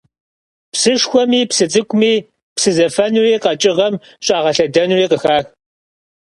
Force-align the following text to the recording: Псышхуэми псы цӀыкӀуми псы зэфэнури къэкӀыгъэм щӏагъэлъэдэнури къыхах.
Псышхуэми 0.73 1.41
псы 1.49 1.65
цӀыкӀуми 1.71 2.13
псы 2.55 2.69
зэфэнури 2.77 3.41
къэкӀыгъэм 3.43 3.93
щӏагъэлъэдэнури 4.25 5.05
къыхах. 5.11 5.45